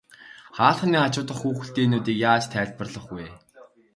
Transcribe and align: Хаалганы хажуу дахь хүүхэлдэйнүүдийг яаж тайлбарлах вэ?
Хаалганы 0.57 0.97
хажуу 1.03 1.25
дахь 1.27 1.41
хүүхэлдэйнүүдийг 1.43 2.17
яаж 2.31 2.43
тайлбарлах 2.53 3.05
вэ? 3.13 3.25